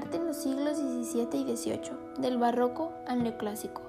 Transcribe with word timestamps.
arte 0.00 0.16
en 0.16 0.26
los 0.26 0.36
siglos 0.36 0.78
XVII 0.78 1.40
y 1.40 1.56
XVIII, 1.56 1.92
del 2.18 2.38
barroco 2.38 2.92
al 3.06 3.22
neoclásico. 3.22 3.82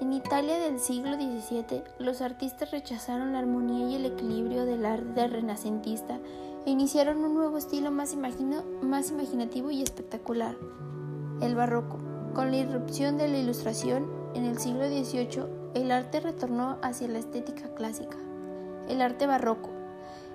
En 0.00 0.12
Italia 0.12 0.58
del 0.58 0.78
siglo 0.78 1.14
XVII, 1.14 1.82
los 1.98 2.22
artistas 2.22 2.70
rechazaron 2.70 3.32
la 3.32 3.40
armonía 3.40 3.88
y 3.88 3.96
el 3.96 4.06
equilibrio 4.06 4.64
del 4.64 4.86
arte 4.86 5.26
renacentista 5.28 6.18
e 6.64 6.70
iniciaron 6.70 7.22
un 7.22 7.34
nuevo 7.34 7.58
estilo 7.58 7.90
más, 7.90 8.16
más 8.16 9.10
imaginativo 9.10 9.70
y 9.70 9.82
espectacular, 9.82 10.56
el 11.42 11.54
barroco. 11.54 11.98
Con 12.34 12.50
la 12.50 12.56
irrupción 12.56 13.18
de 13.18 13.28
la 13.28 13.38
ilustración 13.38 14.10
en 14.34 14.44
el 14.44 14.58
siglo 14.58 14.86
XVIII, 14.86 15.44
el 15.74 15.90
arte 15.90 16.20
retornó 16.20 16.78
hacia 16.82 17.08
la 17.08 17.18
estética 17.18 17.74
clásica. 17.74 18.16
El 18.88 19.02
arte 19.02 19.26
barroco. 19.26 19.68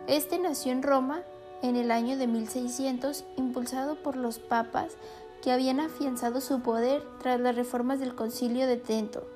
Este 0.07 0.38
nació 0.38 0.71
en 0.71 0.83
Roma 0.83 1.24
en 1.61 1.75
el 1.75 1.92
año 1.92 2.18
de 2.18 2.28
1600, 2.28 3.25
impulsado 3.38 3.96
por 3.96 4.15
los 4.15 4.39
papas 4.39 4.97
que 5.42 5.51
habían 5.51 5.79
afianzado 5.79 6.42
su 6.42 6.61
poder 6.61 7.04
tras 7.20 7.39
las 7.39 7.56
reformas 7.56 8.00
del 8.00 8.15
Concilio 8.15 8.68
de 8.68 8.78
Trento. 8.78 9.28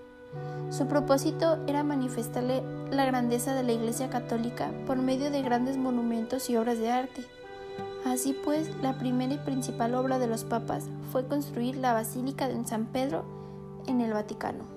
Su 0.69 0.87
propósito 0.87 1.57
era 1.67 1.83
manifestarle 1.83 2.63
la 2.91 3.05
grandeza 3.05 3.53
de 3.53 3.63
la 3.63 3.71
Iglesia 3.71 4.09
Católica 4.09 4.71
por 4.85 4.97
medio 4.97 5.31
de 5.31 5.41
grandes 5.41 5.77
monumentos 5.77 6.49
y 6.49 6.57
obras 6.57 6.79
de 6.79 6.91
arte. 6.91 7.25
Así 8.05 8.33
pues, 8.33 8.69
la 8.81 8.97
primera 8.97 9.33
y 9.33 9.37
principal 9.37 9.95
obra 9.95 10.19
de 10.19 10.27
los 10.27 10.43
papas 10.43 10.85
fue 11.11 11.27
construir 11.27 11.77
la 11.77 11.93
Basílica 11.93 12.47
de 12.47 12.65
San 12.65 12.85
Pedro 12.85 13.25
en 13.87 14.01
el 14.01 14.13
Vaticano. 14.13 14.74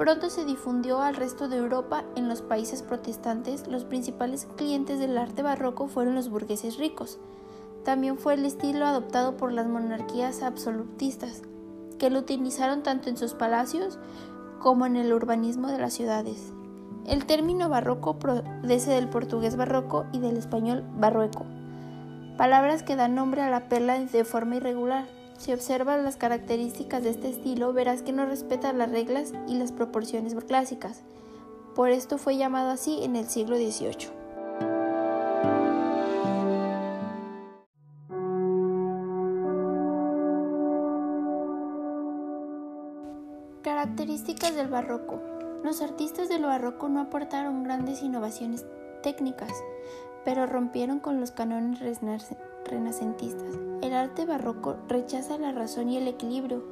Pronto 0.00 0.30
se 0.30 0.46
difundió 0.46 1.02
al 1.02 1.14
resto 1.14 1.46
de 1.46 1.58
Europa. 1.58 2.04
En 2.16 2.26
los 2.26 2.40
países 2.40 2.80
protestantes, 2.80 3.66
los 3.66 3.84
principales 3.84 4.48
clientes 4.56 4.98
del 4.98 5.18
arte 5.18 5.42
barroco 5.42 5.88
fueron 5.88 6.14
los 6.14 6.30
burgueses 6.30 6.78
ricos. 6.78 7.18
También 7.84 8.16
fue 8.16 8.32
el 8.32 8.46
estilo 8.46 8.86
adoptado 8.86 9.36
por 9.36 9.52
las 9.52 9.66
monarquías 9.66 10.42
absolutistas, 10.42 11.42
que 11.98 12.08
lo 12.08 12.20
utilizaron 12.20 12.82
tanto 12.82 13.10
en 13.10 13.18
sus 13.18 13.34
palacios 13.34 13.98
como 14.58 14.86
en 14.86 14.96
el 14.96 15.12
urbanismo 15.12 15.68
de 15.68 15.76
las 15.76 15.92
ciudades. 15.92 16.54
El 17.06 17.26
término 17.26 17.68
barroco 17.68 18.18
procede 18.18 18.94
del 18.94 19.10
portugués 19.10 19.56
barroco 19.56 20.06
y 20.14 20.18
del 20.20 20.38
español 20.38 20.82
barroco, 20.96 21.44
palabras 22.38 22.82
que 22.82 22.96
dan 22.96 23.14
nombre 23.14 23.42
a 23.42 23.50
la 23.50 23.68
perla 23.68 23.98
de 23.98 24.24
forma 24.24 24.56
irregular. 24.56 25.19
Si 25.40 25.54
observas 25.54 26.04
las 26.04 26.18
características 26.18 27.02
de 27.02 27.08
este 27.08 27.30
estilo, 27.30 27.72
verás 27.72 28.02
que 28.02 28.12
no 28.12 28.26
respeta 28.26 28.74
las 28.74 28.90
reglas 28.90 29.32
y 29.48 29.54
las 29.54 29.72
proporciones 29.72 30.34
clásicas. 30.44 31.00
Por 31.74 31.88
esto 31.88 32.18
fue 32.18 32.36
llamado 32.36 32.68
así 32.68 33.02
en 33.02 33.16
el 33.16 33.26
siglo 33.26 33.56
XVIII. 33.56 34.10
Características 43.62 44.54
del 44.54 44.68
barroco. 44.68 45.22
Los 45.64 45.80
artistas 45.80 46.28
del 46.28 46.42
barroco 46.42 46.90
no 46.90 47.00
aportaron 47.00 47.64
grandes 47.64 48.02
innovaciones 48.02 48.66
técnicas, 49.02 49.52
pero 50.24 50.46
rompieron 50.46 51.00
con 51.00 51.20
los 51.20 51.30
cánones 51.30 51.80
renacentistas. 52.64 53.58
El 53.82 53.94
arte 53.94 54.26
barroco 54.26 54.76
rechaza 54.88 55.38
la 55.38 55.52
razón 55.52 55.88
y 55.88 55.96
el 55.96 56.08
equilibrio, 56.08 56.62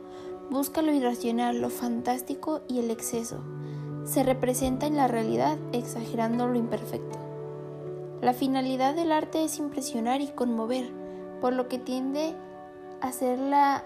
busca 0.51 0.83
lo 0.83 0.93
irracional, 0.93 1.61
lo 1.61 1.71
fantástico 1.71 2.61
y 2.69 2.79
el 2.79 2.91
exceso. 2.91 3.43
Se 4.05 4.23
representa 4.23 4.87
en 4.87 4.97
la 4.97 5.09
realidad 5.09 5.59
exagerando 5.73 6.49
lo 6.49 6.59
imperfecto. 6.59 7.19
La 8.21 8.33
finalidad 8.33 8.95
del 8.95 9.13
arte 9.13 9.45
es 9.45 9.59
impresionar 9.59 10.21
y 10.21 10.29
conmover, 10.29 10.91
por 11.41 11.53
lo 11.53 11.69
que 11.69 11.79
tiende 11.79 12.35
a 13.01 13.09
hacerla 13.09 13.85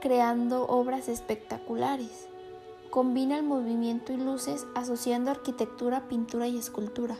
creando 0.00 0.66
obras 0.66 1.08
espectaculares. 1.08 2.28
Combina 2.90 3.36
el 3.36 3.44
movimiento 3.44 4.12
y 4.12 4.16
luces 4.16 4.66
asociando 4.74 5.30
arquitectura, 5.30 6.08
pintura 6.08 6.48
y 6.48 6.58
escultura. 6.58 7.16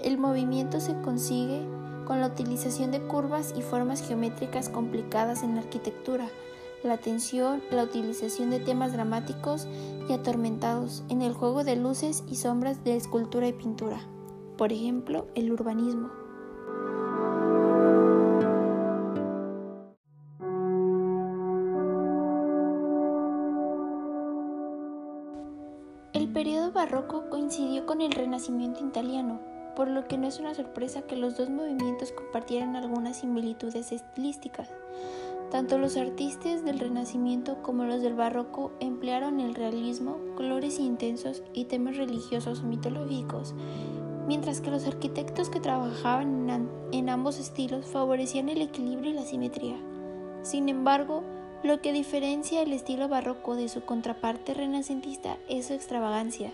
El 0.00 0.16
movimiento 0.16 0.78
se 0.80 0.94
consigue 1.00 1.66
con 2.06 2.20
la 2.20 2.28
utilización 2.28 2.92
de 2.92 3.02
curvas 3.02 3.52
y 3.56 3.62
formas 3.62 4.06
geométricas 4.06 4.68
complicadas 4.68 5.42
en 5.42 5.56
la 5.56 5.62
arquitectura, 5.62 6.28
la 6.84 6.98
tensión, 6.98 7.60
la 7.72 7.82
utilización 7.82 8.50
de 8.50 8.60
temas 8.60 8.92
dramáticos 8.92 9.66
y 10.08 10.12
atormentados 10.12 11.02
en 11.08 11.22
el 11.22 11.32
juego 11.32 11.64
de 11.64 11.76
luces 11.76 12.22
y 12.28 12.36
sombras 12.36 12.84
de 12.84 12.96
escultura 12.96 13.48
y 13.48 13.52
pintura. 13.52 14.00
Por 14.56 14.72
ejemplo, 14.72 15.26
el 15.34 15.50
urbanismo. 15.52 16.10
El 26.12 26.32
periodo 26.32 26.72
barroco 26.72 27.28
coincidió 27.30 27.84
con 27.84 28.00
el 28.00 28.12
Renacimiento 28.12 28.84
italiano, 28.84 29.40
por 29.78 29.88
lo 29.88 30.08
que 30.08 30.18
no 30.18 30.26
es 30.26 30.40
una 30.40 30.54
sorpresa 30.54 31.02
que 31.02 31.14
los 31.14 31.36
dos 31.36 31.50
movimientos 31.50 32.10
compartieran 32.10 32.74
algunas 32.74 33.18
similitudes 33.18 33.92
estilísticas. 33.92 34.68
Tanto 35.52 35.78
los 35.78 35.96
artistas 35.96 36.64
del 36.64 36.80
Renacimiento 36.80 37.62
como 37.62 37.84
los 37.84 38.02
del 38.02 38.14
Barroco 38.14 38.72
emplearon 38.80 39.38
el 39.38 39.54
realismo, 39.54 40.16
colores 40.34 40.80
intensos 40.80 41.44
y 41.54 41.66
temas 41.66 41.96
religiosos 41.96 42.58
o 42.58 42.64
mitológicos, 42.64 43.54
mientras 44.26 44.60
que 44.60 44.72
los 44.72 44.84
arquitectos 44.84 45.48
que 45.48 45.60
trabajaban 45.60 46.68
en 46.90 47.08
ambos 47.08 47.38
estilos 47.38 47.86
favorecían 47.86 48.48
el 48.48 48.62
equilibrio 48.62 49.12
y 49.12 49.14
la 49.14 49.22
simetría. 49.22 49.76
Sin 50.42 50.68
embargo, 50.68 51.22
lo 51.62 51.80
que 51.80 51.92
diferencia 51.92 52.62
el 52.62 52.72
estilo 52.72 53.06
barroco 53.06 53.54
de 53.54 53.68
su 53.68 53.82
contraparte 53.82 54.54
renacentista 54.54 55.36
es 55.48 55.66
su 55.66 55.74
extravagancia, 55.74 56.50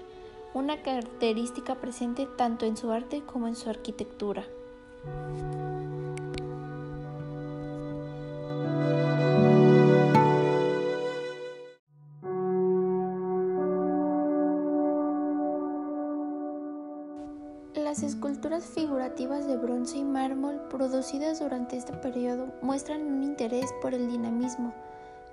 una 0.54 0.82
característica 0.82 1.74
presente 1.74 2.26
tanto 2.26 2.64
en 2.64 2.76
su 2.76 2.92
arte 2.92 3.22
como 3.26 3.48
en 3.48 3.56
su 3.56 3.68
arquitectura. 3.68 4.44
Las 17.74 18.02
esculturas 18.02 18.64
figurativas 18.64 19.46
de 19.46 19.56
bronce 19.56 19.98
y 19.98 20.04
mármol 20.04 20.60
producidas 20.70 21.40
durante 21.40 21.76
este 21.76 21.92
periodo 21.92 22.46
muestran 22.62 23.02
un 23.02 23.24
interés 23.24 23.72
por 23.82 23.92
el 23.92 24.08
dinamismo, 24.08 24.72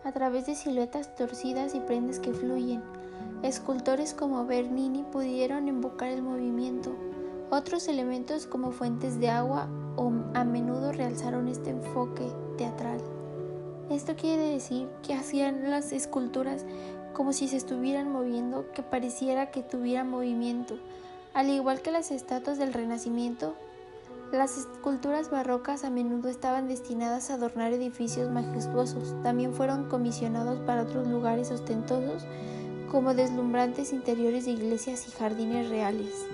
a 0.04 0.12
través 0.12 0.48
de 0.48 0.56
siluetas 0.56 1.16
torcidas 1.16 1.76
y 1.76 1.80
prendas 1.80 2.20
que 2.20 2.34
fluyen. 2.34 3.01
Escultores 3.44 4.14
como 4.14 4.46
Bernini 4.46 5.04
pudieron 5.04 5.68
invocar 5.68 6.10
el 6.10 6.22
movimiento. 6.22 6.96
Otros 7.50 7.88
elementos 7.88 8.46
como 8.48 8.72
fuentes 8.72 9.20
de 9.20 9.30
agua 9.30 9.68
o 9.96 10.12
a 10.34 10.44
menudo 10.44 10.92
realzaron 10.92 11.48
este 11.48 11.72
enfoque 11.72 12.32
teatral. 12.58 13.00
Esto 13.90 14.16
quiere 14.16 14.44
decir 14.44 14.88
que 15.04 15.14
hacían 15.14 15.70
las 15.70 15.92
esculturas 15.92 16.66
como 17.14 17.34
si 17.34 17.48
se 17.48 17.58
estuvieran 17.58 18.12
moviendo, 18.12 18.72
que 18.72 18.84
pareciera 18.84 19.52
que 19.52 19.64
tuvieran 19.64 20.10
movimiento. 20.10 20.78
Al 21.34 21.50
igual 21.50 21.82
que 21.82 21.92
las 21.92 22.12
estatuas 22.12 22.58
del 22.58 22.74
Renacimiento, 22.74 23.54
las 24.32 24.58
esculturas 24.58 25.30
barrocas 25.30 25.84
a 25.84 25.90
menudo 25.90 26.30
estaban 26.30 26.70
destinadas 26.70 27.30
a 27.30 27.34
adornar 27.34 27.74
edificios 27.74 28.32
majestuosos. 28.32 29.14
También 29.24 29.54
fueron 29.54 29.90
comisionados 29.90 30.60
para 30.62 30.84
otros 30.84 31.08
lugares 31.08 31.52
ostentosos, 31.52 32.24
como 32.92 33.14
deslumbrantes 33.14 33.94
interiores 33.94 34.44
de 34.44 34.52
iglesias 34.52 35.08
y 35.08 35.12
jardines 35.12 35.70
reales. 35.70 36.26